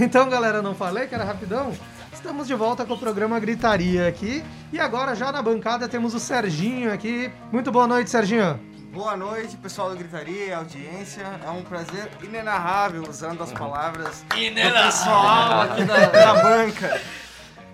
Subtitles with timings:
[0.00, 1.74] Então, galera, não falei que era rapidão?
[2.10, 4.42] Estamos de volta com o programa Gritaria aqui.
[4.72, 7.30] E agora, já na bancada, temos o Serginho aqui.
[7.52, 8.58] Muito boa noite, Serginho.
[8.94, 11.22] Boa noite, pessoal do Gritaria, audiência.
[11.44, 17.00] É um prazer inenarrável usando as palavras do pessoal aqui da, da banca.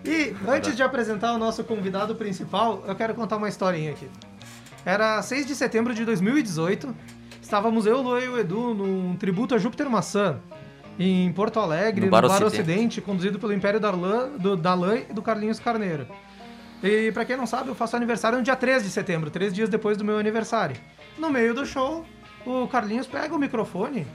[0.04, 4.11] E antes de apresentar o nosso convidado principal, eu quero contar uma historinha aqui.
[4.85, 6.93] Era 6 de setembro de 2018.
[7.40, 10.40] Estávamos eu, Lu e o Edu num tributo a Júpiter Maçã
[10.99, 12.61] em Porto Alegre, No no Bar Bar, Ocidente.
[12.61, 16.07] Ocidente, conduzido pelo Império Darlan, do Dalan e do Carlinhos Carneiro.
[16.82, 19.69] E pra quem não sabe, eu faço aniversário no dia 3 de setembro, três dias
[19.69, 20.77] depois do meu aniversário.
[21.19, 22.05] No meio do show,
[22.45, 24.07] o Carlinhos pega o microfone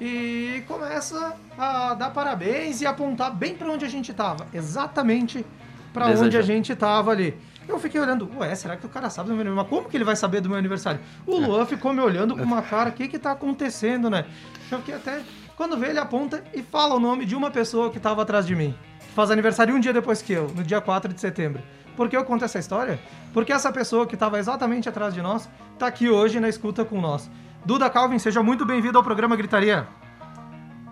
[0.00, 4.46] e começa a dar parabéns e apontar bem pra onde a gente tava.
[4.52, 5.44] Exatamente
[5.92, 7.36] pra onde a gente tava ali.
[7.68, 9.68] Eu fiquei olhando, ué, será que o cara sabe do meu aniversário?
[9.70, 11.00] Mas como que ele vai saber do meu aniversário?
[11.26, 14.24] O Luan ficou me olhando com uma cara, o que que tá acontecendo, né?
[14.70, 15.20] Eu fiquei até...
[15.56, 18.54] Quando vê, ele aponta e fala o nome de uma pessoa que tava atrás de
[18.54, 18.76] mim.
[19.00, 21.62] Que faz aniversário um dia depois que eu, no dia 4 de setembro.
[21.96, 23.00] Por que eu conto essa história?
[23.32, 27.00] Porque essa pessoa que tava exatamente atrás de nós tá aqui hoje na escuta com
[27.00, 27.30] nós.
[27.64, 29.88] Duda Calvin, seja muito bem-vindo ao programa Gritaria.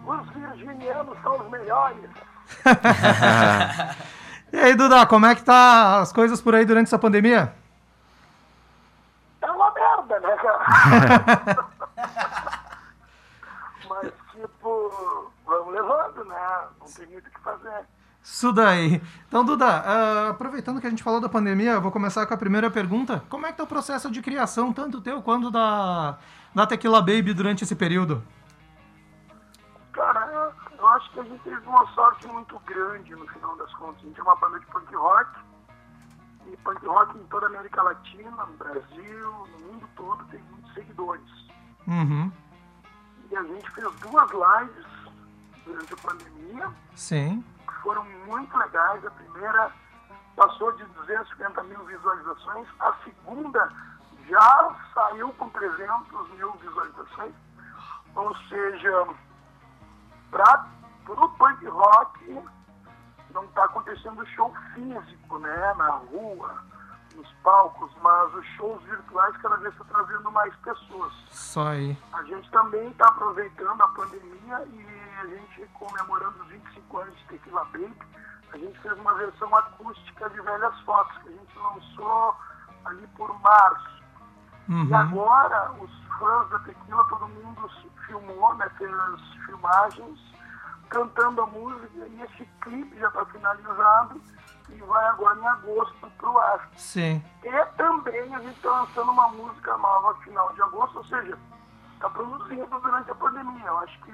[0.07, 2.11] Os virginianos são os melhores.
[4.55, 7.53] E aí, Duda, como é que tá as coisas por aí durante essa pandemia?
[9.43, 11.67] É uma merda, né, cara?
[13.91, 15.75] Mas, tipo, vamos
[16.25, 16.69] né?
[16.81, 17.87] Não tem muito o que fazer.
[18.25, 19.03] Isso daí.
[19.29, 22.39] Então, Duda, ah, aproveitando que a gente falou da pandemia, eu vou começar com a
[22.39, 23.23] primeira pergunta.
[23.29, 26.17] Como é que tá o processo de criação, tanto teu quanto da,
[26.55, 28.25] da Tequila Baby durante esse período?
[29.93, 34.03] Cara, eu acho que a gente teve uma sorte muito grande no final das contas.
[34.03, 35.31] A gente é uma banda de punk rock.
[36.47, 40.73] E punk rock em toda a América Latina, no Brasil, no mundo todo, tem muitos
[40.73, 41.31] seguidores.
[41.87, 42.33] Uhum.
[43.31, 44.94] E a gente fez duas lives
[45.65, 46.71] durante a pandemia.
[46.95, 47.45] Sim.
[47.83, 49.05] foram muito legais.
[49.05, 49.73] A primeira
[50.37, 53.73] passou de 250 mil visualizações, a segunda
[54.29, 57.35] já saiu com 300 mil visualizações.
[58.15, 59.07] Ou seja,
[60.31, 60.67] para
[61.09, 62.43] o punk rock
[63.33, 66.63] não está acontecendo show físico, né, na rua,
[67.17, 71.13] nos palcos, mas os shows virtuais cada vez estão trazendo mais pessoas.
[71.31, 71.97] Só aí.
[72.13, 77.25] A gente também está aproveitando a pandemia e a gente comemorando os 25 anos de
[77.27, 77.97] Tequila Baby.
[78.53, 82.37] A gente fez uma versão acústica de velhas fotos que a gente lançou
[82.85, 84.03] ali por março.
[84.69, 84.97] E Uhum.
[84.97, 87.69] agora os fãs da Tequila, todo mundo
[88.07, 88.91] filmou, né, fez
[89.47, 90.19] filmagens
[90.89, 94.21] cantando a música e esse clipe já está finalizado
[94.69, 96.69] e vai agora em agosto pro ar.
[96.77, 97.23] Sim.
[97.43, 101.37] E também a gente está lançando uma música nova final de agosto, ou seja,
[101.95, 103.67] está produzindo durante a pandemia.
[103.67, 104.13] Eu acho que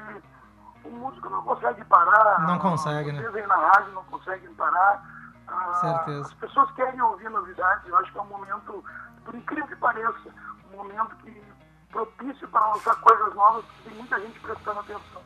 [0.84, 2.40] o músico não consegue parar.
[2.46, 3.20] Não consegue, né?
[3.22, 5.02] Vocês aí na rádio não conseguem parar.
[5.48, 6.22] Ah, Certeza.
[6.22, 7.86] As pessoas querem ouvir novidades.
[7.86, 8.84] Eu acho que é um momento,
[9.24, 10.28] por incrível que pareça,
[10.72, 11.42] um momento que
[11.90, 15.22] propício para lançar coisas novas, porque tem muita gente prestando atenção.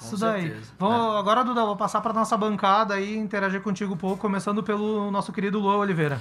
[0.00, 0.46] Isso daí.
[0.48, 0.72] certeza.
[0.78, 5.10] Vou, Agora, Duda, vou passar para nossa bancada e interagir contigo um pouco, começando pelo
[5.10, 6.20] nosso querido Luan Oliveira.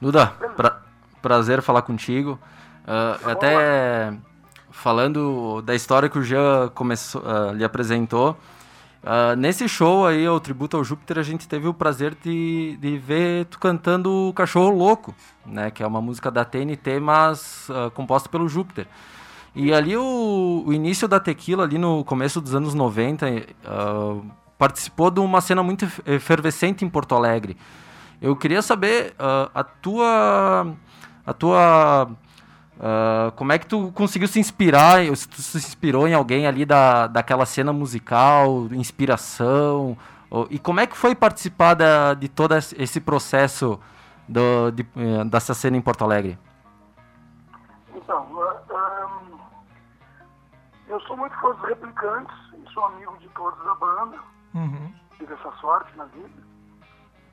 [0.00, 0.80] Duda, pra-
[1.20, 2.38] prazer falar contigo.
[2.86, 4.16] Ah, até
[4.76, 8.36] falando da história que o Jean começou, ah, lhe apresentou.
[9.02, 12.98] ah, nesse show aí, o Tributo ao Júpiter, a gente teve o prazer de, de
[12.98, 15.70] ver tu cantando o Cachorro Louco, né?
[15.70, 18.86] Que é uma música da TNT, mas ah, composta pelo Júpiter.
[19.54, 23.26] E ali o, o início da Tequila, ali no começo dos anos 90,
[23.64, 24.16] ah,
[24.58, 27.56] participou de uma cena muito ef- efervescente em Porto Alegre.
[28.20, 29.14] Eu queria saber
[29.54, 30.74] a tua.
[31.26, 32.08] A tua.
[32.80, 34.98] Ah, como é que tu conseguiu se inspirar?
[35.16, 39.96] Se tu se inspirou em alguém ali da, daquela cena musical, inspiração?
[40.30, 43.78] ou- e como é que foi participar da- de todo esse processo
[44.28, 46.36] do, de, eh, dessa cena em Porto Alegre?
[47.94, 49.38] Então, ah, ahn,
[50.88, 54.18] eu sou muito fã dos replicantes e sou amigo de todos da banda.
[54.54, 54.90] Uhum.
[55.18, 56.42] tive essa sorte na vida.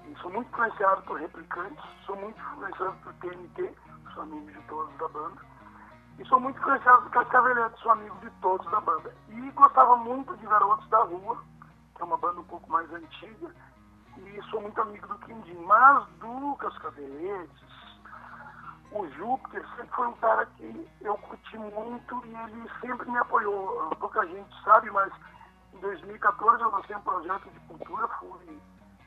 [0.09, 3.71] E sou muito influenciado por replicantes, sou muito influenciado por TNT,
[4.13, 5.41] sou amigo de todos da banda.
[6.19, 9.13] E sou muito influenciado por Cascavelhete, sou amigo de todos da banda.
[9.29, 11.37] E gostava muito de Garotos da Rua,
[11.95, 13.53] que é uma banda um pouco mais antiga.
[14.17, 15.57] E sou muito amigo do Quindim.
[15.65, 17.73] Mas do Cascaveletes,
[18.91, 23.89] o Júpiter sempre foi um cara que eu curti muito e ele sempre me apoiou.
[23.99, 25.11] Pouca gente sabe, mas
[25.73, 28.61] em 2014 eu lancei um projeto de cultura, fui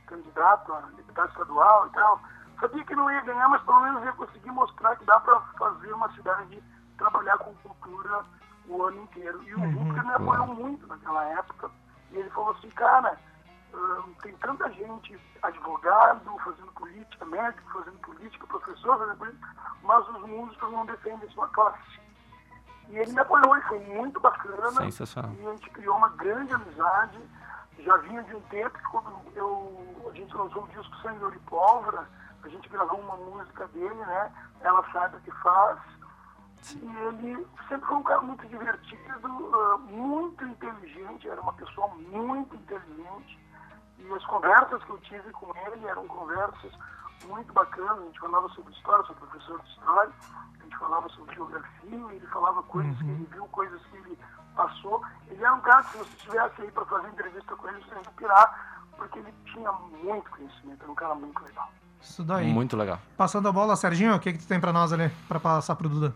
[0.06, 2.20] candidato a deputado estadual e tal.
[2.60, 5.92] Sabia que não ia ganhar, mas pelo menos ia conseguir mostrar que dá para fazer
[5.92, 6.62] uma cidade
[6.96, 8.24] trabalhar com cultura
[8.68, 9.42] o ano inteiro.
[9.44, 11.70] E o Júpiter me apoiou muito naquela época.
[12.10, 13.18] E ele falou assim, cara,
[13.74, 19.48] hum, tem tanta gente, advogado, fazendo política, médico, fazendo política, professor, fazendo política,
[19.82, 22.00] mas os músicos não defendem sua classe.
[22.88, 24.70] E ele me apoiou e foi muito bacana.
[24.70, 25.32] Sensacional.
[25.38, 27.18] E a gente criou uma grande amizade.
[27.80, 31.36] Já vinha de um tempo que quando eu, a gente lançou o disco Sangue Ouro
[31.36, 32.08] e Pólvora,
[32.46, 34.32] a gente gravou uma música dele, né?
[34.60, 35.78] Ela sabe o que faz.
[36.72, 42.54] E ele sempre foi um cara muito divertido, uh, muito inteligente, era uma pessoa muito
[42.54, 43.38] inteligente.
[43.98, 46.72] E as conversas que eu tive com ele eram conversas
[47.26, 47.98] muito bacanas.
[47.98, 50.12] A gente falava sobre história, sou professor de história,
[50.58, 54.18] a gente falava sobre geografia, ele falava coisas que ele viu, coisas que ele
[54.54, 55.02] passou.
[55.28, 57.94] Ele era um cara que se você estivesse aí para fazer entrevista com ele, você
[57.94, 61.70] ia pirar, porque ele tinha muito conhecimento, era um cara muito legal.
[62.02, 62.46] Isso daí.
[62.46, 63.00] Muito legal.
[63.16, 65.88] Passando a bola, Serginho, o que, que tu tem pra nós ali, pra passar pro
[65.88, 66.14] Duda?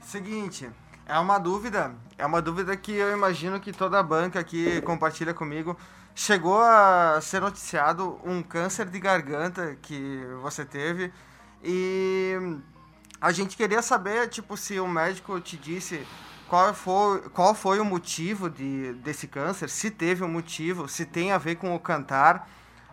[0.00, 0.70] Seguinte,
[1.06, 5.34] é uma dúvida, é uma dúvida que eu imagino que toda a banca aqui compartilha
[5.34, 5.76] comigo.
[6.14, 11.12] Chegou a ser noticiado um câncer de garganta que você teve
[11.62, 12.36] e
[13.20, 16.06] a gente queria saber, tipo, se o médico te disse
[16.48, 21.32] qual foi, qual foi o motivo de, desse câncer, se teve um motivo, se tem
[21.32, 22.48] a ver com o cantar,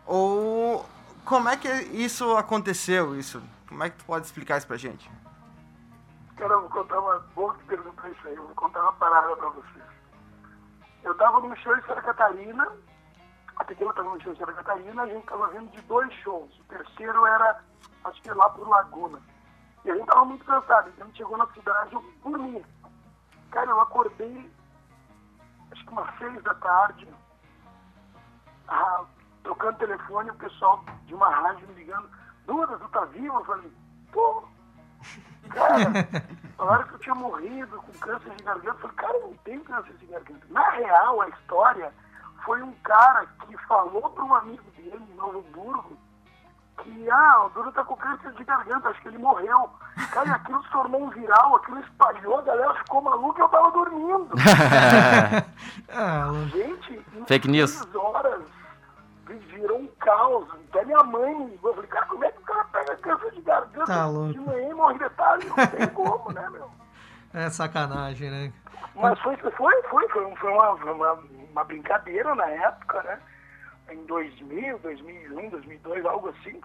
[0.06, 0.86] ou
[1.26, 3.42] como é que isso aconteceu, isso?
[3.68, 5.10] Como é que tu pode explicar isso pra gente?
[6.38, 8.36] Cara, eu vou contar uma boa que pergunta isso aí.
[8.36, 9.86] Eu vou contar uma parada pra vocês.
[11.04, 12.72] Eu tava num show em Santa Catarina,
[13.56, 16.52] a pequena tava num show em Santa Catarina, a gente tava vindo de dois shows.
[16.60, 17.62] O terceiro era,
[18.06, 19.20] acho que lá por Laguna.
[19.84, 22.66] E a gente tava muito cansado, então a gente chegou na cidade, eu dormi.
[23.52, 24.52] Cara, eu acordei,
[25.72, 27.08] acho que umas seis da tarde,
[28.68, 29.06] ah,
[29.46, 32.10] trocando telefone, o pessoal de uma rádio me ligando,
[32.46, 33.38] Duda, tu tá vivo?
[33.38, 33.72] Eu falei,
[34.12, 34.44] pô,
[35.50, 35.92] Cara,
[36.58, 38.68] falaram que eu tinha morrido com câncer de garganta.
[38.70, 40.46] Eu falei, cara, eu não tenho câncer de garganta.
[40.50, 41.94] Na real, a história
[42.44, 45.98] foi um cara que falou para um amigo dele em Novo Hamburgo
[46.84, 49.70] que, ah, o Duro tá com câncer de garganta, acho que ele morreu.
[50.12, 53.50] Cara, e aquilo se tornou um viral, aquilo espalhou, a galera ficou maluca e eu
[53.50, 54.30] tava dormindo.
[55.90, 57.72] Ah, Gente, em Fake news.
[57.72, 57.86] seis
[59.34, 60.48] virou um caos.
[60.70, 61.72] Até minha mãe me ligou.
[61.72, 64.34] Eu falei, cara, como é que o cara pega câncer de garganta Tá louco.
[64.34, 65.48] de manhã e morre de tarde?
[65.48, 66.70] Não tem como, né, meu?
[67.34, 68.54] é sacanagem, né?
[68.96, 71.14] Mas foi, foi, foi, foi, foi uma, uma,
[71.52, 73.20] uma brincadeira na época, né?
[73.92, 76.62] Em 2000, 2001, 2002, algo assim.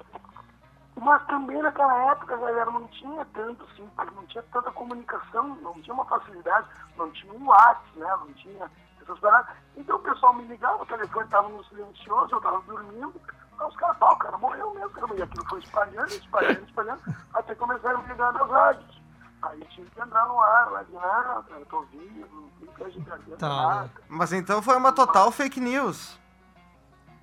[0.96, 5.94] Mas também naquela época, galera, não tinha tanto, assim, não tinha tanta comunicação, não tinha
[5.94, 6.66] uma facilidade,
[6.96, 8.16] não tinha um WhatsApp, né?
[8.20, 8.70] Não tinha
[9.02, 9.54] essas paradas.
[9.76, 13.14] Então o pessoal me ligava, o telefone estava no silencioso, eu estava dormindo,
[13.58, 17.02] aí os caras, pá, o cara morreu mesmo, cara, e aquilo foi espalhando, espalhando, espalhando,
[17.34, 19.00] até começaram a ligar nas rádios.
[19.42, 23.00] Aí tive que entrar no ar, lá de ah, cara, tô vivo, não tem de
[23.00, 23.48] garganta, Tá.
[23.48, 23.90] nada.
[24.08, 26.18] Mas então foi uma total fake news.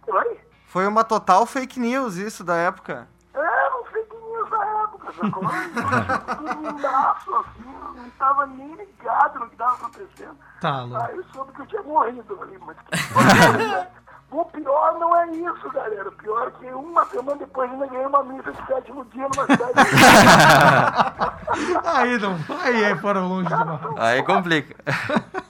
[0.07, 0.39] Oi?
[0.65, 3.07] Foi uma total fake news isso da época.
[3.35, 5.43] É, não fake news da época, sacou?
[5.43, 10.37] Um braço assim, não tava nem ligado no que tava acontecendo.
[10.61, 11.05] Tá louco.
[11.05, 13.97] Aí eu soube que eu tinha morrido ali, mas que
[14.29, 16.09] O pior não é isso, galera.
[16.09, 19.45] O pior é que uma semana depois ainda ganhei uma missa de sétimo dia numa
[19.45, 19.73] cidade.
[21.85, 23.79] Aí não, aí é foram longe demais.
[23.97, 24.75] Aí complica.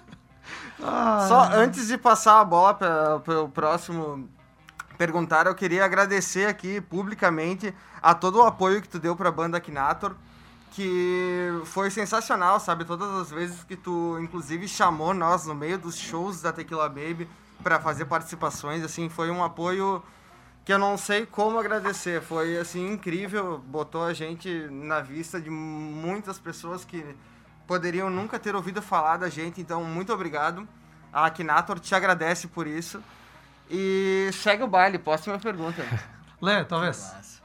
[0.80, 4.30] Ah, Só antes de passar a bola para o próximo
[4.98, 9.32] perguntar, eu queria agradecer aqui publicamente a todo o apoio que tu deu para a
[9.32, 10.16] banda Akinator,
[10.72, 12.86] que foi sensacional, sabe?
[12.86, 17.28] Todas as vezes que tu, inclusive, chamou nós no meio dos shows da Tequila Baby
[17.64, 20.04] para fazer participações, assim, foi um apoio
[20.64, 22.22] que eu não sei como agradecer.
[22.22, 27.04] Foi, assim, incrível, botou a gente na vista de muitas pessoas que
[27.66, 30.68] poderiam nunca ter ouvido falar da gente, então muito obrigado.
[31.12, 33.02] A Akinator te agradece por isso.
[33.70, 35.84] E segue o baile, próxima pergunta.
[36.42, 37.42] Lê, talvez.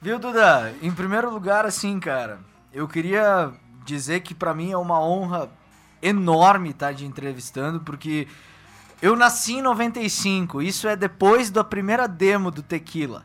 [0.00, 0.74] Viu, Duda?
[0.82, 2.38] Em primeiro lugar, assim, cara,
[2.72, 3.52] eu queria
[3.84, 5.50] dizer que pra mim é uma honra
[6.02, 8.28] enorme estar te entrevistando, porque
[9.00, 13.24] eu nasci em 95, isso é depois da primeira demo do Tequila.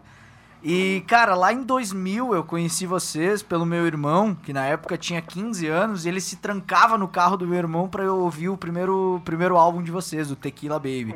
[0.64, 5.22] E, cara, lá em 2000 eu conheci vocês pelo meu irmão, que na época tinha
[5.22, 8.58] 15 anos, e ele se trancava no carro do meu irmão pra eu ouvir o
[8.58, 11.16] primeiro, primeiro álbum de vocês, o Tequila Baby.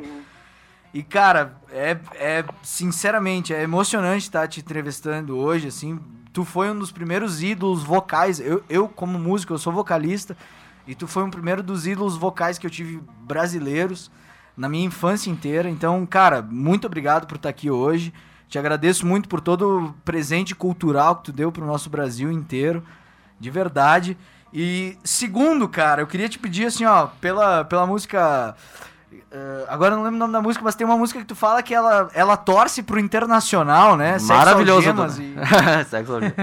[0.96, 6.00] E, cara, é, é sinceramente, é emocionante estar te entrevistando hoje, assim.
[6.32, 8.40] Tu foi um dos primeiros ídolos vocais.
[8.40, 10.34] Eu, eu como músico, eu sou vocalista.
[10.86, 14.10] E tu foi um primeiro dos ídolos vocais que eu tive brasileiros
[14.56, 15.68] na minha infância inteira.
[15.68, 18.10] Então, cara, muito obrigado por estar aqui hoje.
[18.48, 22.82] Te agradeço muito por todo o presente cultural que tu deu pro nosso Brasil inteiro.
[23.38, 24.16] De verdade.
[24.50, 28.56] E segundo, cara, eu queria te pedir assim, ó, pela, pela música
[29.12, 31.34] Uh, agora eu não lembro o nome da música, mas tem uma música que tu
[31.36, 34.18] fala que ela, ela torce pro internacional, né?
[34.22, 34.88] Maravilhoso.
[35.22, 35.34] e-
[35.88, 36.34] Sexo algemas.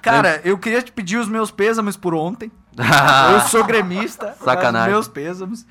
[0.00, 2.50] Cara, eu queria te pedir os meus pêsames por ontem.
[3.34, 4.34] Eu sou gremista.
[4.42, 4.92] Sacanagem.
[4.92, 5.66] Meus pêsames.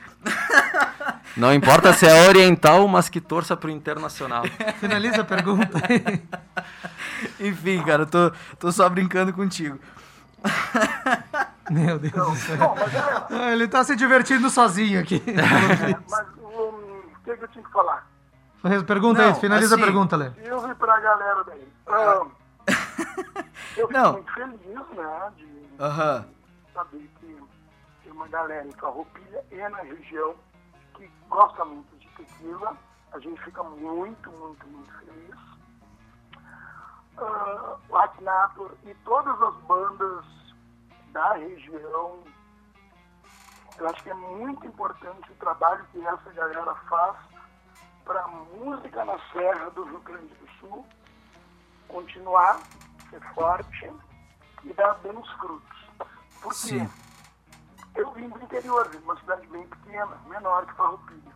[1.36, 4.44] Não importa se é oriental, mas que torça pro internacional.
[4.80, 5.80] Finaliza a pergunta.
[7.40, 9.80] Enfim, cara, eu tô, tô só brincando contigo.
[11.70, 12.58] Meu Deus do céu.
[12.58, 15.22] Bom, mas é, Ele tá se divertindo sozinho aqui.
[16.10, 18.08] mas um, o que, que eu tinha que falar?
[18.86, 20.32] Pergunta aí, Não, finaliza assim, a pergunta, Lê.
[20.32, 21.68] Silvio pra galera daí.
[21.88, 22.26] Ah,
[23.78, 24.14] eu fico Não.
[24.14, 25.48] muito feliz, né, de
[25.80, 26.26] Aham.
[26.74, 27.38] saber que
[28.04, 30.36] tem uma galera em Farroupilha e na região
[30.96, 32.78] que gosta muito de tequila.
[33.14, 35.36] A gente fica muito, muito, muito feliz.
[37.18, 40.26] Ah, o Akinator e todas as bandas
[41.12, 42.24] da região,
[43.78, 47.18] eu acho que é muito importante o trabalho que essa galera faz
[48.06, 50.86] para a música na Serra do Rio Grande do Sul
[51.92, 52.60] continuar,
[53.10, 53.92] ser forte
[54.64, 55.90] e dar bons frutos.
[56.42, 56.56] Por quê?
[56.56, 56.90] Sim.
[57.94, 61.32] Eu vim do interior, de uma cidade bem pequena, menor que Farroupilha.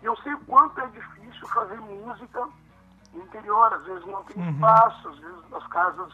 [0.00, 2.48] E eu sei o quanto é difícil fazer música
[3.12, 3.72] no interior.
[3.72, 6.12] Às vezes não tem espaço, às vezes as casas,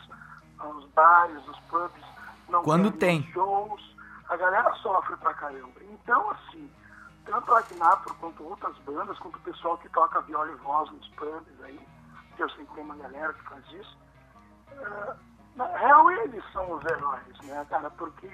[0.62, 2.04] os bares, os pubs
[2.48, 3.32] não Quando têm tem.
[3.32, 3.94] shows.
[4.28, 5.80] A galera sofre pra caramba.
[5.82, 6.70] Então, assim,
[7.26, 11.06] tanto a Akinator quanto outras bandas, quanto o pessoal que toca viola e voz nos
[11.10, 11.78] pubs aí,
[12.36, 13.98] que eu sei que tem uma galera que faz isso,
[14.82, 15.14] ah,
[15.56, 17.88] na real, eles são os heróis, né, cara?
[17.90, 18.28] Porque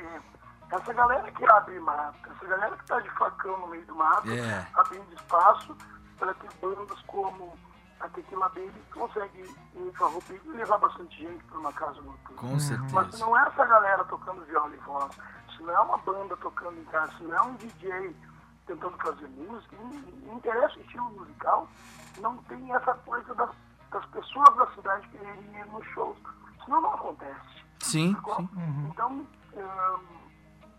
[0.72, 4.30] essa galera que abre mato, essa galera que tá de facão no meio do mato,
[4.30, 4.66] É.
[4.74, 5.76] abrindo espaço
[6.18, 7.52] para que bandas como
[8.00, 12.36] a Tequila Baby consegue ir em Farroupilha e levar bastante gente para uma casa noturna.
[12.36, 13.18] Com Mas se certeza.
[13.26, 15.14] não é essa galera tocando viola e voz,
[15.56, 18.16] se não é uma banda tocando em casa, se não é um DJ
[18.66, 21.68] tentando fazer música, não, interessa o estilo musical,
[22.18, 23.50] não tem essa coisa das,
[23.90, 26.16] das pessoas da cidade quererem ir nos shows.
[26.64, 27.64] Senão não acontece.
[27.80, 28.36] Sim, Sacou?
[28.36, 28.48] sim.
[28.92, 29.26] Então, hum,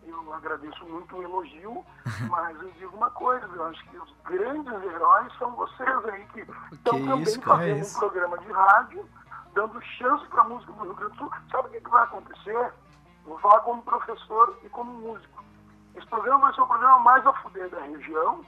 [0.03, 1.85] eu agradeço muito o elogio,
[2.29, 6.41] mas eu digo uma coisa, eu acho que os grandes heróis são vocês aí que
[6.71, 9.09] estão também isso, cara, fazendo é um programa de rádio,
[9.53, 11.31] dando chance para a música do Rio Grande do Sul.
[11.51, 12.55] Sabe o que, que vai acontecer?
[12.55, 12.71] Eu
[13.25, 15.43] Vou falar como professor e como músico.
[15.95, 18.43] Esse programa vai ser o programa mais a fuder da região.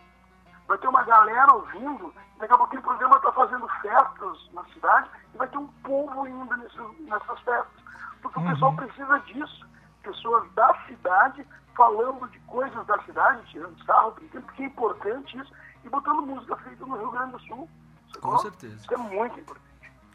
[0.67, 2.12] Vai ter uma galera ouvindo.
[2.39, 6.25] Daqui a pouquinho o programa está fazendo festas na cidade e vai ter um povo
[6.27, 7.83] indo nesses- nessas festas.
[8.22, 9.67] Porque o pessoal precisa disso.
[10.03, 11.45] Pessoas da cidade
[11.75, 15.51] falando de coisas da cidade, tirando sarro, brincando, porque é importante isso,
[15.83, 17.69] e botando música feita no Rio Grande do Sul.
[18.13, 18.31] sacou?
[18.31, 18.75] Com certeza.
[18.75, 19.63] Isso é muito importante.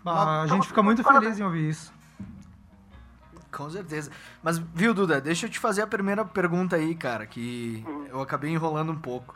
[0.06, 1.92] Ah, a gente fica muito feliz em ouvir isso.
[3.50, 4.10] Com certeza.
[4.42, 8.50] Mas, viu, Duda, deixa eu te fazer a primeira pergunta aí, cara, que eu acabei
[8.52, 9.34] enrolando um pouco.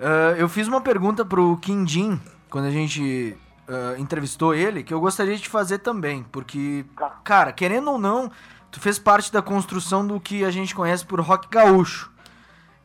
[0.00, 3.36] Ah, eu fiz uma pergunta pro Quindim, quando a gente
[3.68, 7.10] ah, entrevistou ele, que eu gostaria de te fazer também, porque, Tá.
[7.24, 8.30] cara, querendo ou não,
[8.72, 12.10] tu fez parte da construção do que a gente conhece por rock gaúcho.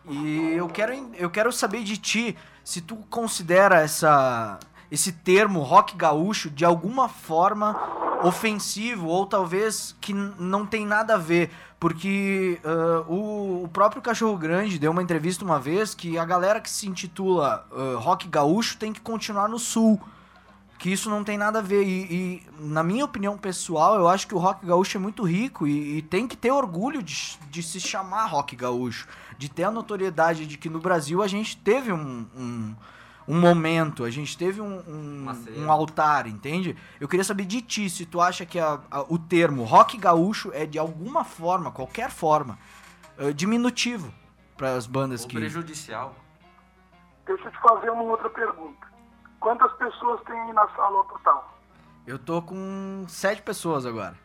[0.07, 4.59] E eu quero, eu quero saber de ti se tu considera essa,
[4.91, 7.75] esse termo rock gaúcho de alguma forma
[8.23, 11.51] ofensivo ou talvez que não tem nada a ver.
[11.79, 16.59] Porque ah, o, o próprio Cachorro Grande deu uma entrevista uma vez que a galera
[16.59, 20.01] que se intitula ah, rock gaúcho tem que continuar no sul.
[20.77, 21.83] Que isso não tem nada a ver.
[21.83, 25.65] E, e, na minha opinião pessoal, eu acho que o rock gaúcho é muito rico
[25.65, 29.07] e, e tem que ter orgulho de, de se chamar rock gaúcho.
[29.37, 32.75] De ter a notoriedade de que no Brasil a gente teve um, um,
[33.27, 35.25] um momento, a gente teve um, um,
[35.57, 36.75] um altar, entende?
[36.99, 40.51] Eu queria saber de ti, se tu acha que a- a- o termo rock gaúcho
[40.53, 42.57] é de alguma forma, qualquer forma,
[43.17, 44.11] eh, diminutivo
[44.55, 45.35] para as bandas Ou que.
[45.37, 46.15] prejudicial.
[47.25, 48.86] Deixa eu te fazer uma outra pergunta.
[49.39, 51.57] Quantas pessoas tem aí na sala ao total?
[52.05, 54.15] Eu tô com sete pessoas agora.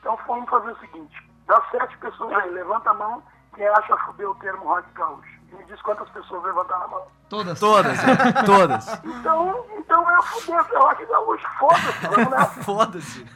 [0.00, 1.16] Então vamos fazer o seguinte.
[1.46, 3.22] Das sete pessoas aí, levanta a mão
[3.54, 5.36] quem acha fuder o termo rock gaúcho.
[5.50, 7.02] E me diz quantas pessoas levantaram a mão.
[7.28, 7.58] Todas.
[7.58, 9.00] Todas, é, todas.
[9.04, 11.46] Então, então é fuder esse rock gaúcho.
[11.58, 12.62] Foda-se, vamos nessa.
[12.62, 13.26] Foda-se.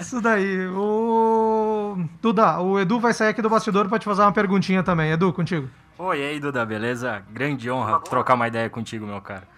[0.00, 0.66] Isso daí.
[0.68, 1.96] O.
[2.20, 5.12] Duda, o Edu vai sair aqui do bastidor pra te fazer uma perguntinha também.
[5.12, 5.68] Edu, contigo.
[5.98, 7.24] Oi, aí, Duda, beleza?
[7.30, 9.48] Grande honra trocar uma ideia contigo, meu cara.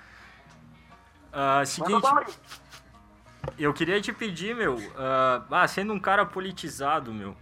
[1.33, 2.39] Manda seguinte,
[3.59, 7.37] eu queria te pedir, meu, ah, ah, sendo um cara politizado, meu,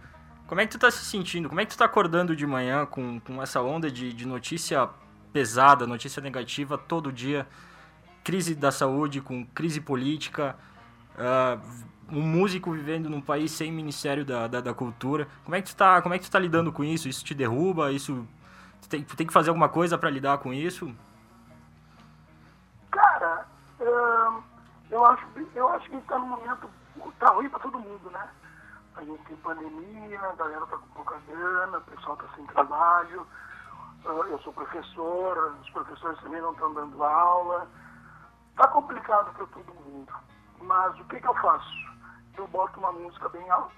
[0.47, 1.47] como é que tu tá se sentindo?
[1.47, 4.89] Como é que tu tá acordando de manhã com, com essa onda de, de notícia
[5.31, 7.47] pesada, notícia negativa todo dia?
[8.23, 10.55] Crise da saúde, com crise política,
[11.15, 11.59] ah,
[12.11, 15.27] um músico vivendo num país sem Ministério da, da, da Cultura.
[15.43, 17.07] Como é, que tu tá, como é que tu tá lidando com isso?
[17.07, 17.91] Isso te derruba?
[17.91, 18.27] Isso
[18.81, 20.93] Tu tem, tu tem que fazer alguma coisa para lidar com isso?
[22.91, 23.45] Cara,
[24.97, 26.69] eu acho, eu acho que a gente tá num momento.
[27.19, 28.29] Tá ruim pra todo mundo, né?
[28.95, 33.27] A gente tem pandemia, a galera tá com pouca grana, o pessoal tá sem trabalho.
[34.05, 37.67] Eu sou professor, os professores também não estão dando aula.
[38.55, 40.13] Tá complicado para todo mundo.
[40.61, 41.87] Mas o que, que eu faço?
[42.35, 43.73] Eu boto uma música bem alta,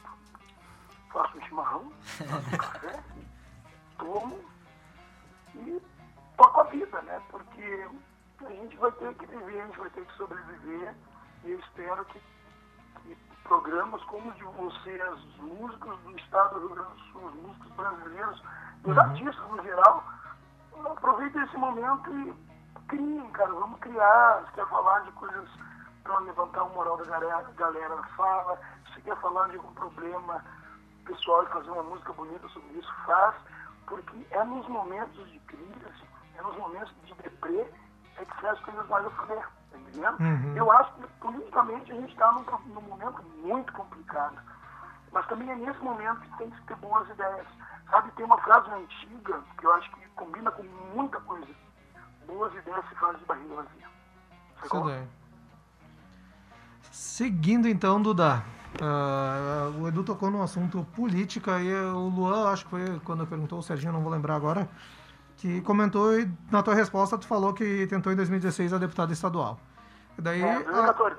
[1.12, 3.04] faço um chimarrão, faço um café,
[3.98, 4.40] tomo
[5.56, 5.82] e
[6.38, 7.22] toco a vida, né?
[7.30, 7.88] Porque
[8.46, 10.96] a gente vai ter que viver, a gente vai ter que sobreviver.
[11.44, 12.22] E eu espero que,
[13.04, 17.26] que programas como o de vocês, os músicos do estado do Rio Grande do Sul,
[17.26, 18.44] os músicos brasileiros,
[18.84, 20.04] os artistas no geral,
[20.92, 22.34] aproveitem esse momento e
[22.88, 23.52] criem, cara.
[23.52, 24.44] Vamos criar.
[24.48, 25.50] Se quer falar de coisas
[26.04, 28.60] para levantar o moral da galera, galera, fala.
[28.94, 30.44] Se quer falar de algum problema
[31.06, 33.36] pessoal e fazer uma música bonita sobre isso, faz.
[33.90, 36.06] Porque é nos momentos de crise,
[36.38, 37.68] é nos momentos de deprê,
[38.18, 40.20] é que as coisas mais a fuder, tá entendendo?
[40.20, 40.56] Uhum.
[40.56, 42.44] Eu acho que politicamente a gente está num,
[42.74, 44.38] num momento muito complicado.
[45.12, 47.48] Mas também é nesse momento que tem que ter boas ideias.
[47.90, 51.48] Sabe, tem uma frase antiga que eu acho que combina com muita coisa.
[52.28, 53.88] Boas ideias se fazem de barriga vazia.
[54.62, 54.92] Sacou?
[56.92, 58.44] Seguindo então, Duda.
[58.82, 63.60] Ah, o Edu tocou no assunto política e o Luan, acho que foi quando perguntou,
[63.60, 64.70] o Serginho, não vou lembrar agora,
[65.38, 69.60] que comentou e na tua resposta tu falou que tentou em 2016 a deputada estadual.
[70.18, 71.16] E daí, É, a- 2014.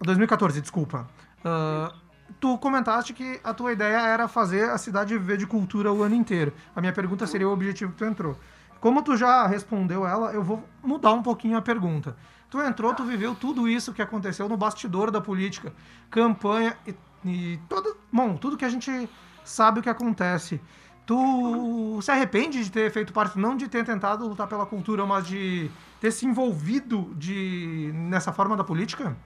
[0.00, 1.06] 2014, desculpa.
[1.44, 1.92] Ah,
[2.40, 6.14] tu comentaste que a tua ideia era fazer a cidade viver de cultura o ano
[6.14, 6.52] inteiro.
[6.74, 8.36] A minha pergunta seria o objetivo que tu entrou.
[8.80, 12.16] Como tu já respondeu ela, eu vou mudar um pouquinho a pergunta.
[12.50, 15.72] Tu entrou, tu viveu tudo isso que aconteceu no bastidor da política,
[16.10, 19.08] campanha e, e todo, bom, tudo que a gente
[19.44, 20.60] sabe o que acontece.
[21.06, 25.26] Tu se arrepende de ter feito parte, não de ter tentado lutar pela cultura, mas
[25.26, 25.70] de
[26.00, 29.16] ter se envolvido de, nessa forma da política?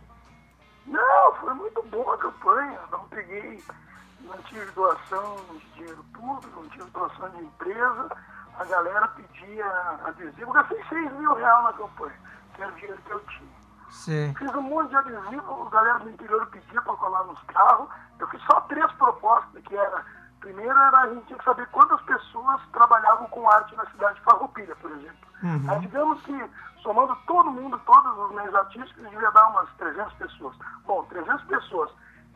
[0.87, 2.79] Não, foi muito boa a campanha.
[2.92, 3.62] Não peguei,
[4.25, 8.11] não tive doação de dinheiro público, não tive doação de empresa.
[8.61, 9.66] A galera pedia
[10.05, 10.53] adesivo.
[10.53, 12.14] Gastei 6 mil reais na campanha,
[12.55, 13.61] que era o dinheiro que eu tinha.
[13.88, 14.35] Sim.
[14.37, 17.88] Fiz um monte de adesivo, a galera do interior pedia para colar nos carros.
[18.18, 20.05] Eu fiz só três propostas, que era...
[20.40, 24.25] Primeiro era a gente tinha que saber quantas pessoas trabalhavam com arte na cidade de
[24.25, 25.29] Farroupilha, por exemplo.
[25.42, 25.66] Uhum.
[25.68, 26.51] Aí, digamos que,
[26.83, 30.57] somando todo mundo, todos os meios artísticos, devia dar umas 300 pessoas.
[30.87, 31.90] Bom, 300 pessoas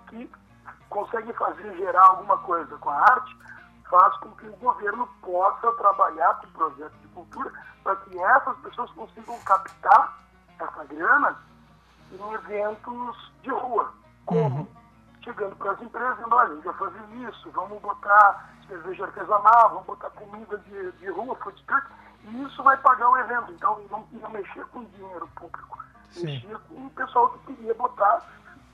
[0.09, 0.31] que
[0.89, 3.39] conseguem fazer, gerar alguma coisa com a arte,
[3.89, 8.91] faz com que o governo possa trabalhar com projetos de cultura para que essas pessoas
[8.93, 10.19] consigam captar
[10.59, 11.37] essa grana
[12.13, 13.93] em eventos de rua.
[14.27, 14.69] Como?
[15.23, 19.71] Chegando para as empresas, dizendo, olha, a gente vai fazer isso, vamos botar cerveja artesanal,
[19.71, 21.87] vamos botar comida de, de rua, food truck,
[22.25, 23.53] e isso vai pagar o evento.
[23.53, 25.79] Então, não ia mexer com dinheiro público,
[26.11, 26.27] Sim.
[26.27, 28.23] mexia com o pessoal que queria botar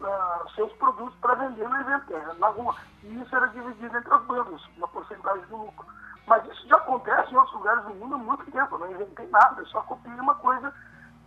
[0.02, 2.74] ah, seus produtos para vender no evento, na rua.
[3.02, 5.86] E isso era dividido entre as bandas, uma porcentagem do lucro.
[6.26, 9.26] Mas isso já acontece em outros lugares do mundo há muito tempo, eu não inventei
[9.28, 10.72] nada, eu só copiei uma coisa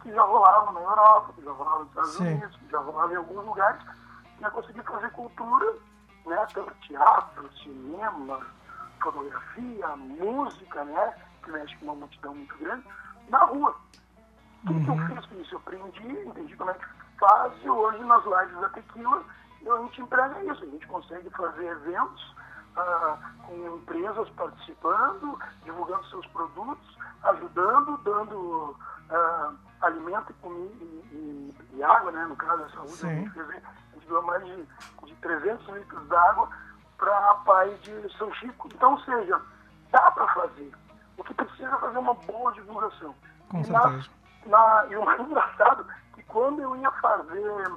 [0.01, 2.27] que já rolava na Europa, que já rolava nos Estados Sim.
[2.27, 3.81] Unidos, que já rolava em alguns lugares,
[4.37, 5.73] que é conseguir fazer cultura,
[6.25, 8.39] né, tanto teatro, cinema,
[9.01, 12.83] fotografia, música, né, que mexe com uma multidão muito grande,
[13.29, 13.75] na rua.
[14.65, 16.85] Tudo que eu fiz com isso, eu aprendi, entendi como é que
[17.63, 19.23] e hoje nas lives da Tequila,
[19.65, 22.35] a gente emprega isso, a gente consegue fazer eventos
[22.75, 28.75] ah, com empresas participando, divulgando seus produtos, ajudando, dando
[29.09, 29.51] ah,
[29.83, 33.15] alimento e, e- e- e água, né, no caso, a saúde, a Sim.
[33.15, 34.67] gente fez, a gente doou mais de,
[35.05, 36.49] de 300 litros d'água
[36.97, 38.67] para a Pai de São Chico.
[38.73, 39.39] Então, ou seja,
[39.91, 40.71] dá para fazer.
[41.17, 43.15] O que precisa é fazer uma boa divulgação.
[43.49, 44.09] Com E na- certeza.
[44.47, 45.85] na- e o mais engraçado
[46.33, 47.71] quando eu ia fazer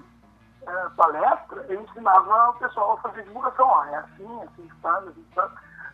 [0.67, 3.67] eh, palestra, eu ensinava o pessoal a fazer divulgação.
[3.69, 5.51] Ó, é assim, assim que faz, assim que faz.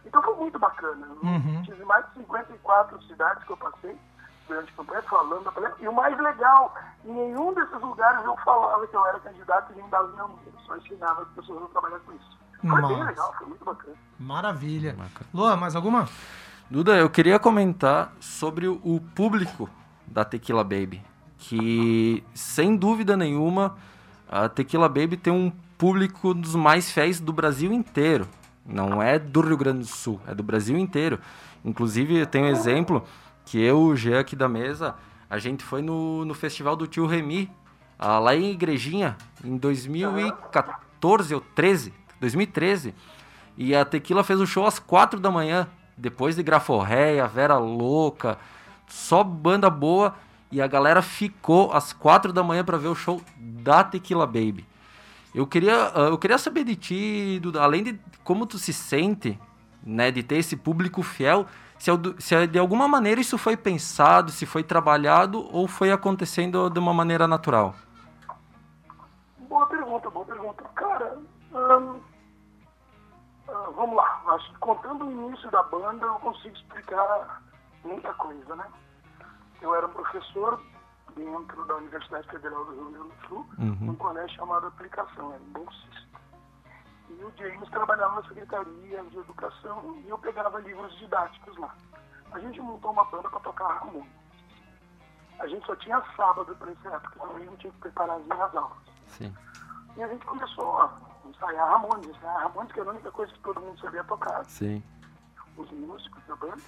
[0.07, 1.07] Então foi muito bacana.
[1.07, 1.63] Eu Uhum.
[1.65, 3.97] Tive mais de 54 cidades que eu passei
[4.49, 5.85] durante a campanha falando da palestra.
[5.85, 9.77] E o mais legal, em nenhum desses lugares eu falava que eu era candidato e
[9.77, 10.39] nem dava meu nome.
[10.47, 12.39] Eu só ensinava as pessoas a trabalhar com isso.
[12.61, 13.05] Foi bem Massa.
[13.05, 13.95] legal, foi muito bacana.
[14.19, 14.97] Maravilha.
[15.35, 16.09] Luan, mais alguma?
[16.71, 19.69] Duda, eu queria comentar sobre o público
[20.07, 21.05] da Tequila Baby.
[21.45, 23.77] Que, sem dúvida nenhuma,
[24.31, 28.29] a Tequila Baby tem um público dos mais fiéis do Brasil inteiro.
[28.65, 31.19] Não é do Rio Grande do Sul, é do Brasil inteiro.
[31.65, 33.05] Inclusive, eu tenho um exemplo
[33.45, 34.95] que eu, o Jean aqui da mesa,
[35.29, 37.51] a gente foi no, no festival do Tio Remy,
[37.99, 42.95] ah, lá em Igrejinha, em 2014 ou 13, 2013.
[43.59, 48.39] E a Tequila fez o show às 4 da manhã, depois de Graforréia, Vera Louca,
[48.87, 50.15] só banda boa
[50.53, 54.67] e a galera ficou às quatro da manhã para ver o show da Tequila Baby.
[55.35, 59.41] Eu queria, ah, eu queria saber de ti, Duda, além de como tu se sente,
[59.83, 61.47] né, de ter esse público fiel,
[61.79, 66.79] se, se de alguma maneira isso foi pensado, se foi trabalhado ou foi acontecendo de
[66.79, 67.75] uma maneira natural.
[69.49, 70.65] Boa pergunta, boa pergunta.
[70.75, 71.19] Cara,
[71.55, 72.01] hum,
[73.49, 74.23] hum, vamos lá.
[74.29, 77.43] Acho que contando o início da banda, eu consigo explicar
[77.83, 78.65] muita coisa, né?
[79.63, 80.61] Eu era professor
[81.15, 83.79] dentro da Universidade Federal do Rio Grande do Sul, uhum.
[83.81, 86.09] num colégio chamado Aplicação, era um bolsista.
[87.09, 91.75] E o James trabalhava na Secretaria de Educação e eu pegava livros didáticos lá.
[92.33, 94.11] A gente montou uma banda para tocar harmônia.
[95.39, 98.57] A gente só tinha sábado para essa época, também não tinha que preparar as minhas
[98.57, 98.79] aulas.
[99.07, 99.35] Sim.
[99.97, 100.93] E a gente começou a
[101.27, 104.45] ensaiar harmônia, ensaiar harmônia, que era a única coisa que todo mundo sabia tocar.
[104.47, 104.83] Sim.
[105.57, 106.63] Os músicos da banda.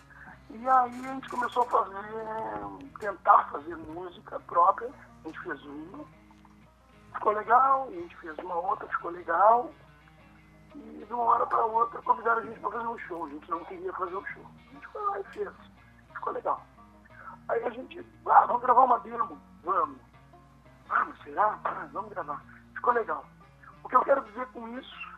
[0.50, 4.90] E aí a gente começou a fazer, tentar fazer música própria.
[5.24, 6.04] A gente fez uma,
[7.14, 9.70] ficou legal, e a gente fez uma outra, ficou legal.
[10.74, 13.26] E de uma hora para outra convidaram a gente para fazer um show.
[13.26, 14.44] A gente não queria fazer um show.
[14.44, 15.50] A gente foi lá e fez.
[16.14, 16.60] Ficou legal.
[17.48, 19.38] Aí a gente, ah, vamos gravar uma demo.
[19.62, 19.98] Vamos.
[20.90, 21.58] Ah, mas será?
[21.64, 22.42] Ah, vamos gravar.
[22.74, 23.24] Ficou legal.
[23.82, 25.14] O que eu quero dizer com isso,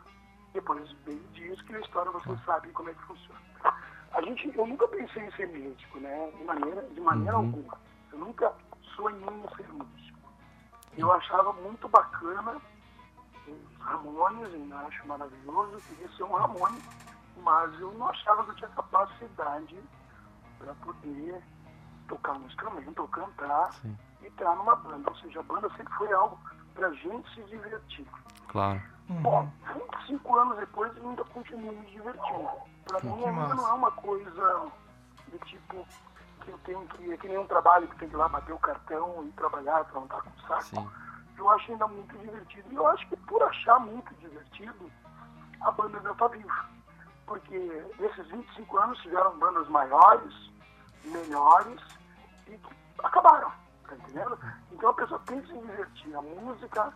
[0.52, 3.40] depois bem disso, que a história vocês sabem como é que funciona.
[4.16, 6.30] A gente, eu nunca pensei em ser médico, né?
[6.38, 7.46] De maneira, de maneira uhum.
[7.46, 7.78] alguma.
[8.10, 8.52] Eu nunca
[8.96, 10.18] sonhei em ser músico.
[10.96, 12.56] Eu achava muito bacana
[13.46, 16.82] os Ramones, eu acho maravilhoso, queria ser um Ramone,
[17.42, 19.78] mas eu não achava que eu tinha capacidade
[20.58, 21.42] para poder
[22.08, 23.96] tocar um instrumento ou cantar Sim.
[24.22, 25.10] e estar numa banda.
[25.10, 26.38] Ou seja, a banda sempre foi algo
[26.74, 28.06] para a gente se divertir.
[28.48, 28.82] Claro.
[29.08, 29.22] Uhum.
[29.22, 29.48] Bom,
[30.00, 32.48] 25 anos depois eu ainda continuo me divertindo.
[32.86, 33.54] Para mim ainda massa.
[33.54, 34.70] não é uma coisa
[35.28, 35.86] de tipo
[36.40, 37.12] que eu tenho que.
[37.12, 39.84] É que nem um trabalho que tem que ir lá bater o cartão e trabalhar
[39.84, 40.62] para não estar com saco.
[40.62, 40.88] Sim.
[41.36, 42.66] Eu acho ainda muito divertido.
[42.70, 44.90] E eu acho que por achar muito divertido,
[45.60, 46.66] a banda ainda está viva.
[47.26, 47.58] Porque
[47.98, 50.34] nesses 25 anos tiveram bandas maiores,
[51.04, 51.80] melhores
[52.46, 53.50] e que acabaram.
[53.86, 54.38] Tá entendendo?
[54.72, 56.14] Então a pessoa tem que se divertir.
[56.14, 56.92] A música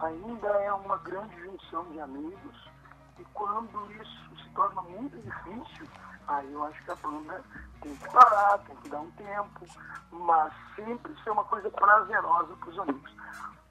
[0.00, 2.70] ainda é uma grande junção de amigos.
[3.18, 5.86] E quando isso se torna muito difícil,
[6.26, 7.42] aí eu acho que a banda
[7.80, 9.66] tem que parar, tem que dar um tempo,
[10.10, 13.14] mas sempre ser uma coisa prazerosa para os amigos.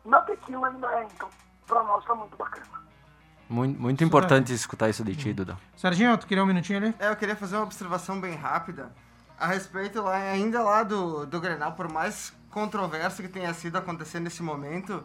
[0.06, 1.30] Na tequila ainda é, então
[1.68, 2.82] para nós está muito bacana.
[3.50, 5.58] Muito, muito importante escutar isso de ti, Duda.
[5.76, 6.96] Serginho, tu queria um minutinho ali?
[7.00, 8.92] É, eu queria fazer uma observação bem rápida
[9.38, 14.20] a respeito lá, ainda lá do, do Grenal, por mais controverso que tenha sido acontecer
[14.20, 15.04] nesse momento,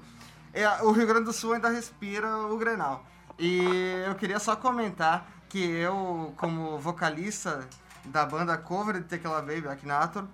[0.62, 3.04] é, o Rio Grande do Sul ainda respira o Grenal.
[3.38, 7.68] E eu queria só comentar que eu, como vocalista
[8.04, 10.24] da banda cover de Tequila Baby, Akinator,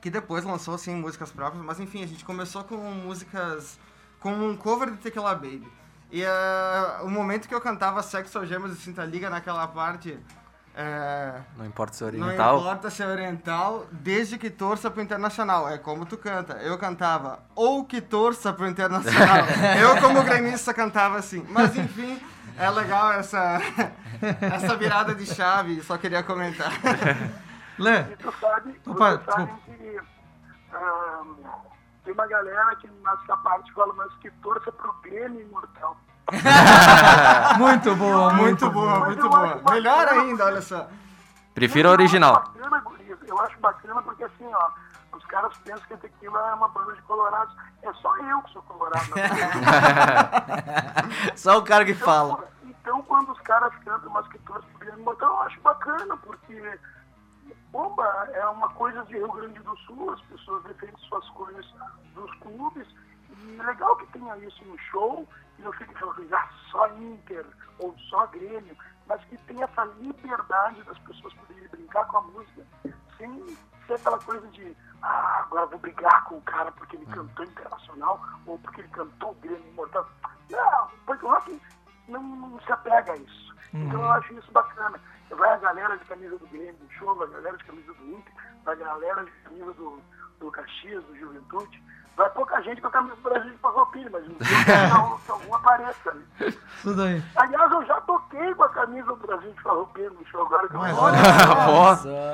[0.00, 3.78] que depois lançou assim músicas próprias, mas enfim, a gente começou com músicas
[4.18, 5.70] com um cover de Tequila Baby.
[6.10, 10.18] E uh, o momento que eu cantava Sexo Gemas e Cinta Liga naquela parte
[10.74, 12.54] é, não importa se é oriental.
[12.54, 15.68] Não importa se é oriental, desde que torça pro internacional.
[15.68, 16.54] É como tu canta.
[16.54, 19.44] Eu cantava ou que torça pro internacional.
[19.80, 21.46] eu, como gremista, cantava assim.
[21.50, 22.18] Mas enfim,
[22.56, 23.60] é legal essa,
[24.40, 25.82] essa virada de chave.
[25.82, 26.72] Só queria comentar.
[27.78, 28.02] Lê.
[28.16, 30.00] tu sabe, Opa, tu sabe que
[30.74, 31.34] um,
[32.04, 35.96] tem uma galera que nessa parte fala, mas que torça pro Grêmio imortal.
[37.58, 39.60] muito boa, muito, boa, muito boa.
[39.70, 40.88] Melhor ainda, olha só.
[41.54, 42.44] Prefiro a original.
[43.26, 44.70] Eu acho bacana porque assim, ó,
[45.16, 47.54] os caras pensam que a tequila é uma banda de colorados.
[47.82, 49.06] É só eu que sou colorado.
[51.36, 52.48] só o cara que então, fala.
[52.64, 54.68] Então, quando os caras cantam umas que torcem
[55.04, 56.80] pro eu acho bacana, porque
[57.70, 61.66] bomba é uma coisa de Rio Grande do Sul, as pessoas defendem suas coisas
[62.14, 62.86] dos clubes.
[63.38, 67.44] E é legal que tenha isso no show e não fique falando ah, só Inter
[67.78, 72.66] ou só Grêmio, mas que tenha essa liberdade das pessoas poderem brincar com a música
[73.16, 77.44] sem ser aquela coisa de ah, agora vou brigar com o cara porque ele cantou
[77.44, 80.08] internacional ou porque ele cantou Grêmio Imortal.
[80.50, 81.60] Não, porque o rock
[82.08, 83.54] não, não se apega a isso.
[83.72, 83.86] Uhum.
[83.86, 85.00] Então eu acho isso bacana.
[85.30, 88.04] Vai a galera de camisa do Grêmio no show, vai a galera de camisa do
[88.04, 90.02] Inter, vai a galera de camisa do,
[90.38, 91.82] do Caxias, do Juventude,
[92.16, 94.64] Vai pouca gente com a camisa do Brasil de Farroupilha, mas um dia
[95.24, 96.12] que algum apareça.
[96.12, 96.54] Né?
[96.82, 97.22] Tudo aí.
[97.36, 100.68] Aliás, eu já toquei com a camisa do Brasil de Farroupilha no show agora.
[100.68, 101.18] Que Mas, olha,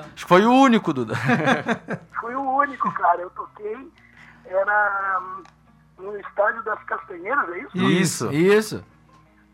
[0.00, 1.14] Acho que foi o único, Duda.
[2.20, 3.22] Fui o único, cara.
[3.22, 3.92] Eu toquei,
[4.46, 5.42] era hum,
[5.98, 7.78] no estádio das Castanheiras, é isso?
[7.78, 8.84] Isso, isso.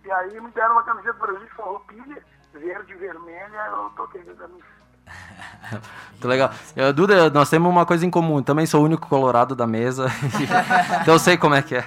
[0.04, 4.22] E aí me deram uma camiseta do Brasil de Farroupilha, verde e vermelha, eu toquei
[4.22, 4.64] com a camisa.
[6.12, 6.50] Muito legal.
[6.74, 8.42] Eu, Duda, nós temos uma coisa em comum.
[8.42, 10.06] Também sou o único colorado da mesa.
[11.02, 11.86] então eu sei como é que é.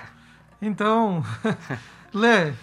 [0.61, 1.23] Então,
[2.13, 2.53] Lê,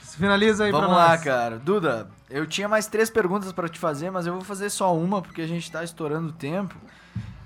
[0.00, 1.22] finaliza aí Vamos pra lá, nós.
[1.22, 1.58] cara.
[1.58, 5.22] Duda, eu tinha mais três perguntas pra te fazer, mas eu vou fazer só uma
[5.22, 6.74] porque a gente tá estourando o tempo.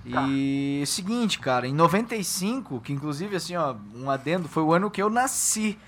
[0.04, 5.02] E seguinte, cara, em 95, que inclusive assim, ó, um adendo, foi o ano que
[5.02, 5.78] eu nasci.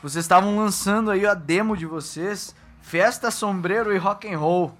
[0.00, 4.76] Vocês estavam lançando aí a demo de vocês, Festa Sombreiro e Rock and Roll,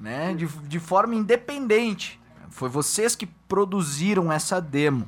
[0.00, 0.34] né?
[0.34, 2.18] De, de forma independente.
[2.48, 5.06] Foi vocês que produziram essa demo.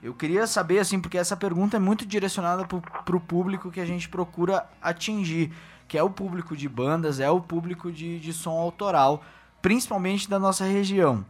[0.00, 3.86] Eu queria saber, assim, porque essa pergunta é muito direcionada pro, pro público que a
[3.86, 5.52] gente procura atingir,
[5.88, 9.24] que é o público de bandas, é o público de, de som autoral,
[9.60, 11.24] principalmente da nossa região,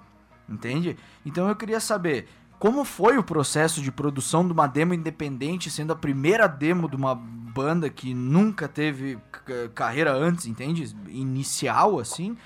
[0.46, 0.98] entende?
[1.24, 5.94] Então eu queria saber como foi o processo de produção de uma demo independente, sendo
[5.94, 10.94] a primeira demo de uma banda que nunca teve c- carreira antes, entende?
[11.08, 12.36] Inicial, assim,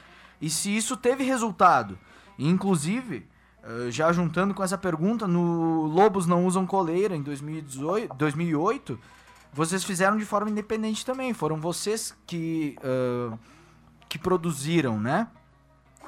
[0.43, 1.99] e se isso teve resultado.
[2.39, 3.27] Inclusive,
[3.63, 8.99] eh, já juntando com essa pergunta, no Lobos Não Usam Coleira, em 2018, 2008,
[9.53, 11.33] vocês fizeram de forma independente também.
[11.33, 13.39] Foram vocês que, ah,
[14.09, 15.29] que produziram, né?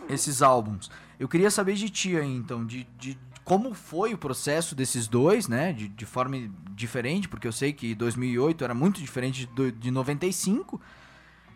[0.09, 0.91] Esses álbuns.
[1.19, 5.47] Eu queria saber de ti aí, então, de, de como foi o processo desses dois,
[5.47, 5.73] né?
[5.73, 6.37] De, de forma
[6.71, 10.81] diferente, porque eu sei que 2008 era muito diferente de, de 95.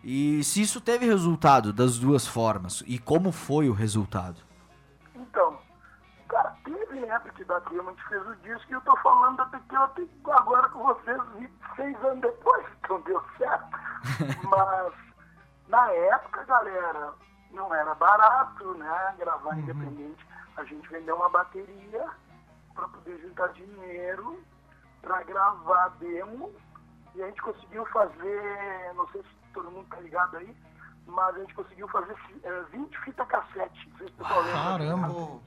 [0.03, 2.83] E se isso teve resultado das duas formas.
[2.87, 4.41] E como foi o resultado?
[5.13, 5.59] Então,
[6.27, 9.37] cara, teve época que da Demo a gente fez o disco e eu tô falando
[9.37, 9.91] da Tequila
[10.31, 13.77] agora com vocês 26 anos depois, então deu certo.
[14.47, 14.93] Mas
[15.67, 17.13] na época, galera,
[17.51, 19.15] não era barato, né?
[19.17, 20.25] Gravar independente.
[20.57, 22.05] A gente vendeu uma bateria
[22.73, 24.39] para poder juntar dinheiro
[25.01, 26.51] para gravar demo
[27.15, 30.55] e a gente conseguiu fazer, não sei se todo mundo tá ligado aí,
[31.05, 33.93] mas a gente conseguiu fazer eh, 20 fita cassete.
[33.99, 34.27] Lembra.
[34.27, 35.39] Caramba.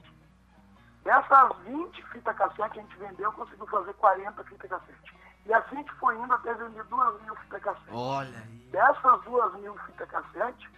[1.03, 5.17] Dessas 20 fitas cassete a gente vendeu, conseguiu fazer 40 fitas cassete.
[5.45, 7.91] E assim a gente foi indo até vender 2 mil fitas cassete.
[7.91, 8.69] Olha aí.
[8.71, 10.69] Dessas 2 mil fitas cassete,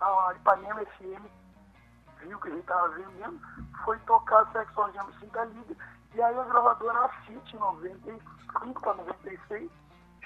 [0.00, 1.42] a Ipanema FM
[2.22, 3.40] viu que a gente estava vendendo,
[3.84, 5.76] foi tocar Sexual Jam Cinta Liga.
[6.14, 9.70] E aí a gravadora City, em 95 para 96,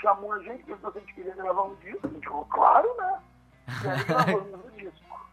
[0.00, 2.06] chamou a gente, perguntou se a gente queria gravar um disco.
[2.06, 3.20] A gente falou, claro, né?
[3.84, 5.26] E aí gravamos o disco.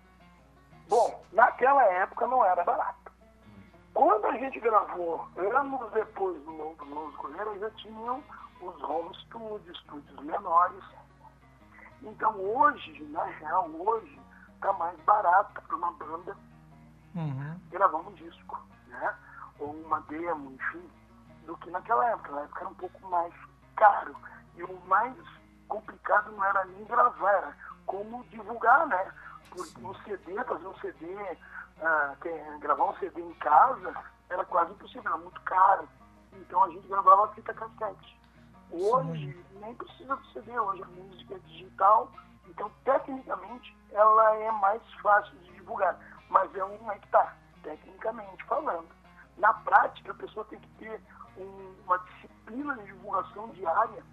[0.90, 3.12] Bom, naquela época não era barato.
[3.94, 8.24] Quando a gente gravou, anos depois do Novo Novo Correio, já tinham
[8.62, 10.84] os home studios, estúdios menores.
[12.02, 14.20] Então hoje, na real, hoje,
[14.62, 16.36] tá mais barato para uma banda
[17.16, 17.60] Uhum.
[17.70, 19.16] gravar um disco, né?
[19.60, 20.90] Ou uma demo, enfim,
[21.46, 22.32] do que naquela época.
[22.32, 23.34] Na época era um pouco mais
[23.76, 24.16] caro.
[24.56, 25.16] E o mais
[25.68, 29.12] complicado não era nem gravar, era como divulgar, né?
[29.50, 31.38] Porque um CD, fazer um CD,
[31.82, 33.94] ah, ter- gravar um CD em casa
[34.30, 35.88] era quase impossível, era muito caro.
[36.34, 38.20] Então a gente gravava fita cassete.
[38.72, 42.12] Hoje nem precisa do CD, hoje a música é digital,
[42.48, 45.98] então tecnicamente ela é mais fácil de divulgar.
[46.30, 48.88] Mas é um é que tá, tecnicamente falando.
[49.38, 51.02] Na prática, a pessoa tem que ter
[51.38, 54.04] um- uma disciplina de divulgação diária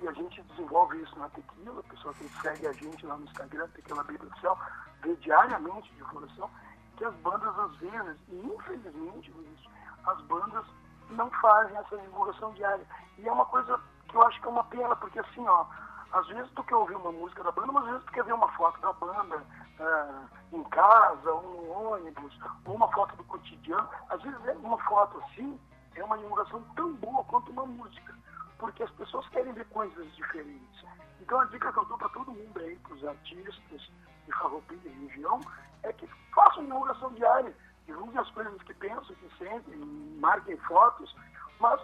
[0.00, 3.24] e a gente desenvolve isso na Tequila, a pessoa que segue a gente lá no
[3.24, 4.58] Instagram, Tequila Bíblia Oficial,
[5.02, 6.50] vê diariamente divulgação,
[6.96, 9.60] que as bandas às vezes, e infelizmente Luiz,
[10.06, 10.64] as bandas
[11.10, 12.84] não fazem essa divulgação diária.
[13.18, 15.66] E é uma coisa que eu acho que é uma pena, porque assim, ó,
[16.12, 18.34] às vezes tu quer ouvir uma música da banda, mas às vezes tu quer ver
[18.34, 19.42] uma foto da banda
[19.80, 23.88] ah, em casa, ou no ônibus, ou uma foto do cotidiano.
[24.08, 25.58] Às vezes é uma foto assim
[26.00, 28.14] é uma divulgação tão boa quanto uma música,
[28.58, 30.84] porque as pessoas querem ver coisas diferentes.
[31.20, 33.90] Então a dica que eu dou para todo mundo aí, para os artistas
[34.26, 35.40] de Farroupilha e região,
[35.82, 37.54] é que façam divulgação diária,
[37.86, 39.78] divulguem as coisas que pensam, que sentem,
[40.20, 41.14] marquem fotos,
[41.60, 41.80] mas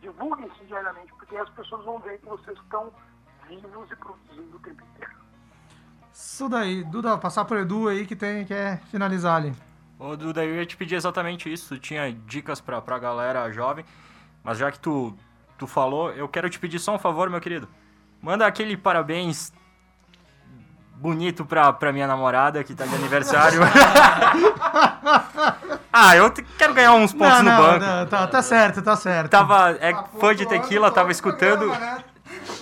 [0.00, 2.92] divulguem-se diariamente, porque as pessoas vão ver que vocês estão
[3.48, 5.18] vivos e produzindo o tempo inteiro.
[6.12, 6.84] Isso daí.
[6.84, 9.54] Duda, passar pro Edu aí que tem, quer finalizar ali.
[9.98, 11.74] Ô, Duda, eu ia te pedir exatamente isso.
[11.74, 13.84] Tu tinha dicas pra, pra galera jovem,
[14.44, 15.16] mas já que tu,
[15.58, 17.68] tu falou, eu quero te pedir só um favor, meu querido.
[18.22, 19.52] Manda aquele parabéns
[20.94, 23.60] bonito pra, pra minha namorada que tá de aniversário.
[25.92, 27.84] ah, eu te- quero ganhar uns pontos no banco.
[27.84, 29.30] não, tá, tá certo, tá certo.
[29.30, 31.70] Tava, é fã de tequila, tava escutando,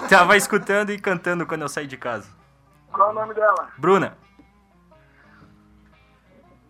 [0.09, 2.28] tava escutando e cantando quando eu saí de casa.
[2.92, 3.68] Qual é o nome dela?
[3.76, 4.16] Bruna,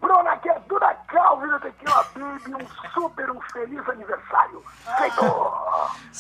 [0.00, 4.62] Bruna, que é Duda Calvi da Tequila Baby, um super, um feliz aniversário.
[4.98, 5.20] Feito!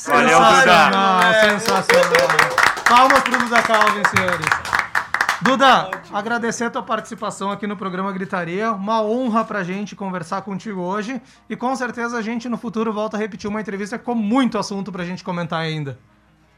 [0.06, 0.62] Valeu, Duda.
[0.62, 2.84] Sensacional, sensacional.
[2.88, 4.46] Palmas pro Duda Calvin, senhores.
[5.42, 8.72] Duda, Agradecer a tua participação aqui no programa Gritaria.
[8.72, 11.20] Uma honra pra gente conversar contigo hoje.
[11.48, 14.90] E com certeza a gente no futuro volta a repetir uma entrevista com muito assunto
[14.90, 15.98] pra gente comentar ainda.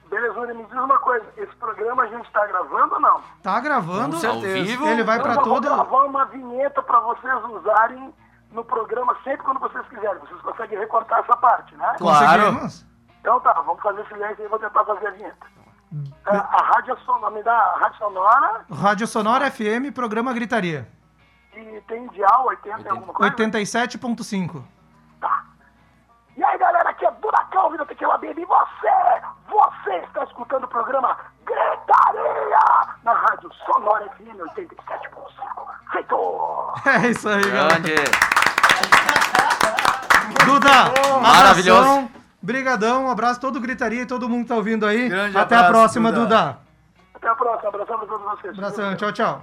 [0.09, 3.21] Belezura, me diz uma coisa, esse programa a gente tá gravando ou não?
[3.43, 4.17] Tá gravando.
[4.17, 4.59] Com certeza.
[4.59, 4.87] Ao vivo?
[4.89, 5.63] Ele vai Eu pra vou todo.
[5.65, 8.15] gravar uma vinheta pra vocês usarem
[8.53, 10.19] no programa sempre quando vocês quiserem.
[10.21, 11.95] Vocês conseguem recortar essa parte, né?
[11.99, 12.59] Claro.
[13.21, 15.47] Então tá, vamos fazer silêncio e vou tentar fazer a vinheta.
[16.27, 20.87] É, a rádio sonora, me dá a rádio sonora Rádio Sonora FM, programa Gritaria.
[21.55, 23.35] e tem dial 80 e alguma coisa?
[23.35, 24.63] 87.5.
[26.39, 30.69] E aí galera, aqui é Duracão, Vida Tequila Baby, e você, você está escutando o
[30.69, 32.59] programa Gritaria
[33.03, 35.67] na rádio Sonora FM 87.5.
[35.91, 36.73] Feito!
[36.87, 37.81] É isso aí, galera.
[37.81, 37.95] Grande.
[40.47, 41.81] Duda, Maravilhoso.
[41.81, 45.09] abração, Brigadão, um abraço todo Gritaria e todo mundo que tá ouvindo aí.
[45.09, 46.25] Grande Até a abraço, próxima, Duda.
[46.25, 46.59] Duda.
[47.17, 48.55] Até a próxima, abração pra todos vocês.
[48.57, 49.43] Abração, tchau, tchau.